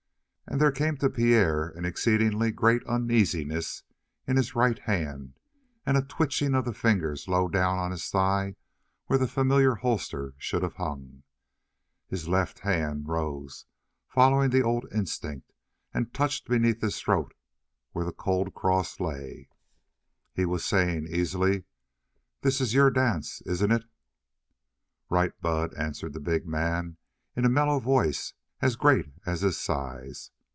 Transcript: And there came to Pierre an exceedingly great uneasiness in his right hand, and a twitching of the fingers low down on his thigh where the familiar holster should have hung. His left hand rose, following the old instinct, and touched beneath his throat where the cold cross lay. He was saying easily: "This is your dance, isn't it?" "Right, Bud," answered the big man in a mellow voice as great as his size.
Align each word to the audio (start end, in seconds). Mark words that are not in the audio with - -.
And 0.47 0.59
there 0.59 0.73
came 0.73 0.97
to 0.97 1.09
Pierre 1.09 1.69
an 1.69 1.85
exceedingly 1.85 2.51
great 2.51 2.83
uneasiness 2.85 3.83
in 4.27 4.35
his 4.35 4.53
right 4.53 4.77
hand, 4.79 5.39
and 5.85 5.95
a 5.95 6.01
twitching 6.01 6.55
of 6.55 6.65
the 6.65 6.73
fingers 6.73 7.29
low 7.29 7.47
down 7.47 7.77
on 7.79 7.91
his 7.91 8.09
thigh 8.09 8.57
where 9.05 9.17
the 9.17 9.29
familiar 9.29 9.75
holster 9.75 10.33
should 10.37 10.61
have 10.61 10.75
hung. 10.75 11.23
His 12.09 12.27
left 12.27 12.59
hand 12.59 13.07
rose, 13.07 13.65
following 14.09 14.49
the 14.49 14.61
old 14.61 14.85
instinct, 14.93 15.53
and 15.93 16.13
touched 16.13 16.49
beneath 16.49 16.81
his 16.81 16.99
throat 16.99 17.33
where 17.93 18.03
the 18.03 18.11
cold 18.11 18.53
cross 18.53 18.99
lay. 18.99 19.47
He 20.33 20.45
was 20.45 20.65
saying 20.65 21.07
easily: 21.09 21.63
"This 22.41 22.59
is 22.59 22.73
your 22.73 22.91
dance, 22.91 23.41
isn't 23.43 23.71
it?" 23.71 23.85
"Right, 25.09 25.31
Bud," 25.39 25.73
answered 25.75 26.11
the 26.11 26.19
big 26.19 26.45
man 26.45 26.97
in 27.37 27.45
a 27.45 27.49
mellow 27.49 27.79
voice 27.79 28.33
as 28.61 28.75
great 28.75 29.13
as 29.25 29.39
his 29.39 29.57
size. 29.57 30.29